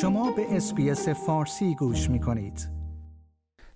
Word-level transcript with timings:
شما 0.00 0.30
به 0.30 0.56
SBS 0.56 1.08
فارسی 1.08 1.74
گوش 1.74 2.10
می 2.10 2.20
کنید. 2.20 2.68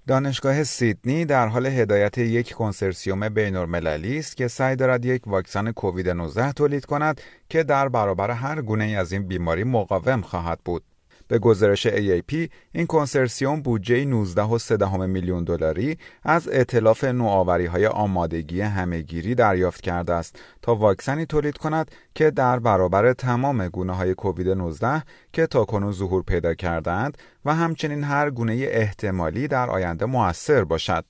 دانشگاه 0.06 0.64
سیدنی 0.64 1.24
در 1.24 1.46
حال 1.48 1.66
هدایت 1.66 2.18
یک 2.18 2.52
کنسرسیوم 2.52 3.28
بین‌المللی 3.28 4.18
است 4.18 4.36
که 4.36 4.48
سعی 4.48 4.76
دارد 4.76 5.04
یک 5.04 5.28
واکسن 5.28 5.72
کووید 5.72 6.08
19 6.08 6.52
تولید 6.52 6.84
کند 6.84 7.20
که 7.48 7.62
در 7.62 7.88
برابر 7.88 8.30
هر 8.30 8.62
گونه 8.62 8.84
از 8.84 9.12
این 9.12 9.22
بیماری 9.28 9.64
مقاوم 9.64 10.20
خواهد 10.20 10.60
بود. 10.64 10.82
به 11.28 11.38
گزارش 11.38 11.88
AAP 11.88 12.48
این 12.72 12.86
کنسرسیوم 12.86 13.60
بودجه 13.60 14.24
19.3 14.24 14.82
میلیون 15.06 15.44
دلاری 15.44 15.98
از 16.22 16.48
ائتلاف 16.48 17.04
نوآوری 17.04 17.66
های 17.66 17.86
آمادگی 17.86 18.60
همهگیری 18.60 19.34
دریافت 19.34 19.80
کرده 19.80 20.12
است 20.12 20.38
تا 20.62 20.74
واکسنی 20.74 21.26
تولید 21.26 21.58
کند 21.58 21.90
که 22.14 22.30
در 22.30 22.58
برابر 22.58 23.12
تمام 23.12 23.68
گونه 23.68 23.92
های 23.92 24.14
کووید 24.14 24.48
19 24.48 25.02
که 25.32 25.46
تاکنون 25.46 25.92
ظهور 25.92 26.22
پیدا 26.22 26.54
کردند 26.54 27.18
و 27.44 27.54
همچنین 27.54 28.04
هر 28.04 28.30
گونه 28.30 28.52
احتمالی 28.68 29.48
در 29.48 29.70
آینده 29.70 30.06
موثر 30.06 30.64
باشد. 30.64 31.04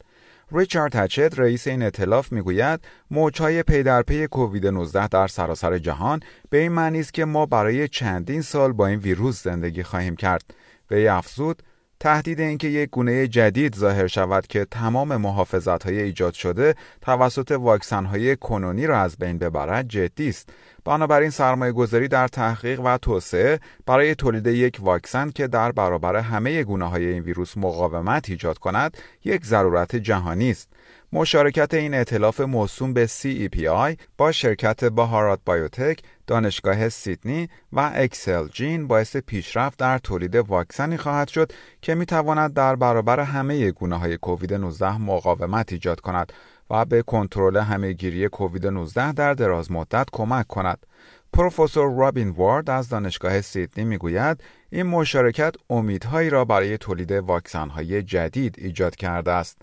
ریچارد 0.53 0.97
هچت 0.97 1.39
رئیس 1.39 1.67
این 1.67 1.83
اطلاف 1.83 2.33
می‌گوید 2.33 2.81
موجهای 3.11 3.63
پی 3.63 3.83
در 3.83 4.03
پی 4.03 4.27
کووید 4.27 4.67
19 4.67 5.09
در 5.09 5.27
سراسر 5.27 5.79
جهان 5.79 6.21
به 6.51 6.59
این 6.59 6.73
معنی 6.73 7.01
است 7.01 7.15
که 7.15 7.25
ما 7.25 7.47
برای 7.47 7.89
چندین 7.89 8.43
سال 8.43 8.73
با 8.73 8.87
این 8.87 8.99
ویروس 8.99 9.45
زندگی 9.45 9.83
خواهیم 9.83 10.17
کرد. 10.17 10.55
وی 10.91 11.09
افزود 11.09 11.63
تهدید 12.07 12.41
اینکه 12.41 12.69
یک 12.69 12.91
گونه 12.91 13.29
جدید 13.29 13.77
ظاهر 13.77 14.07
شود 14.07 14.47
که 14.47 14.65
تمام 14.65 15.17
محافظت 15.17 15.83
های 15.83 16.03
ایجاد 16.03 16.35
شده 16.35 16.75
توسط 17.01 17.51
واکسن 17.51 18.05
های 18.05 18.37
کنونی 18.37 18.87
را 18.87 19.01
از 19.01 19.17
بین 19.17 19.39
ببرد 19.39 19.89
جدی 19.89 20.29
است. 20.29 20.49
بنابراین 20.85 21.31
سرمایه 21.31 21.73
گذاری 21.73 22.09
در 22.09 22.29
تحقیق 22.29 22.81
و 22.81 22.99
توسعه 22.99 23.61
برای 23.87 24.15
تولید 24.15 24.47
یک 24.47 24.79
واکسن 24.81 25.31
که 25.31 25.47
در 25.47 25.73
برابر 25.73 26.17
همه 26.17 26.65
گونه 26.65 26.89
های 26.89 27.07
این 27.07 27.23
ویروس 27.23 27.57
مقاومت 27.57 28.31
ایجاد 28.31 28.59
کند 28.59 28.97
یک 29.25 29.45
ضرورت 29.45 29.97
جهانی 29.97 30.51
است. 30.51 30.69
مشارکت 31.13 31.75
این 31.75 31.95
اطلاف 31.95 32.41
موسوم 32.41 32.93
به 32.93 33.07
CEPI 33.07 33.97
با 34.19 34.33
شرکت 34.33 34.85
باهارات 34.85 35.41
بایوتک، 35.45 36.01
دانشگاه 36.27 36.89
سیدنی 36.89 37.49
و 37.73 37.91
اکسل 37.95 38.49
جین 38.49 38.87
باعث 38.87 39.17
پیشرفت 39.17 39.79
در 39.79 39.99
تولید 39.99 40.37
واکسنی 40.37 40.97
خواهد 40.97 41.29
شد 41.29 41.53
که 41.83 41.95
می 41.95 42.07
تواند 42.07 42.55
در 42.55 42.77
برابر 42.77 43.21
همه 43.21 43.71
گونه 43.71 43.97
های 43.97 44.17
کووید 44.17 44.55
19 44.55 44.99
مقاومت 44.99 45.73
ایجاد 45.73 46.01
کند 46.01 46.33
و 46.71 46.85
به 46.85 47.03
کنترل 47.03 47.57
همهگیری 47.57 48.29
کووید 48.29 48.67
19 48.67 49.13
در 49.13 49.35
دراز 49.35 49.73
مدت 49.73 50.09
کمک 50.13 50.47
کند. 50.47 50.87
پروفسور 51.33 51.95
رابین 51.99 52.31
وارد 52.31 52.71
از 52.71 52.89
دانشگاه 52.89 53.41
سیدنی 53.41 53.85
می‌گوید 53.85 54.45
این 54.71 54.83
مشارکت 54.83 55.55
امیدهایی 55.71 56.31
را 56.31 56.45
برای 56.45 56.79
تولید 56.79 57.13
واکسن‌های 57.13 58.03
جدید 58.03 58.55
ایجاد 58.59 58.97
کرده 58.97 59.33
است. 59.33 59.59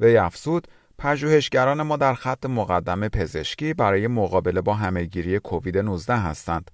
وی 0.00 0.16
افزود 0.16 0.68
پژوهشگران 0.98 1.82
ما 1.82 1.96
در 1.96 2.14
خط 2.14 2.46
مقدم 2.46 3.08
پزشکی 3.08 3.74
برای 3.74 4.06
مقابله 4.06 4.60
با 4.60 4.74
همهگیری 4.74 5.38
کووید 5.38 5.78
19 5.78 6.16
هستند. 6.16 6.70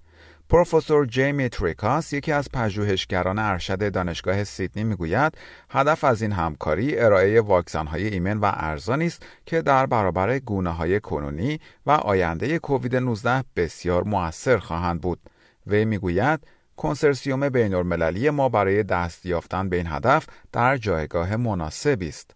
پروفسور 0.49 1.05
جیمی 1.05 1.49
تریکاس 1.49 2.13
یکی 2.13 2.31
از 2.31 2.47
پژوهشگران 2.53 3.39
ارشد 3.39 3.91
دانشگاه 3.91 4.43
سیدنی 4.43 4.83
می‌گوید 4.83 5.37
هدف 5.69 6.03
از 6.03 6.21
این 6.21 6.31
همکاری 6.31 6.99
ارائه 6.99 7.41
های 7.87 8.07
ایمن 8.07 8.37
و 8.37 8.51
ارزانی 8.53 9.05
است 9.05 9.25
که 9.45 9.61
در 9.61 9.85
برابر 9.85 10.39
گونه 10.39 10.69
های 10.69 10.99
کنونی 10.99 11.59
و 11.85 11.91
آینده 11.91 12.59
کووید 12.59 12.95
19 12.95 13.43
بسیار 13.55 14.03
موثر 14.03 14.57
خواهند 14.57 15.01
بود. 15.01 15.19
وی 15.67 15.85
می‌گوید 15.85 16.39
کنسرسیوم 16.77 17.49
بین 17.49 17.73
المللی 17.73 18.29
ما 18.29 18.49
برای 18.49 18.83
دست 18.83 19.25
یافتن 19.25 19.69
به 19.69 19.77
این 19.77 19.87
هدف 19.87 20.27
در 20.51 20.77
جایگاه 20.77 21.35
مناسبی 21.35 22.09
است. 22.09 22.35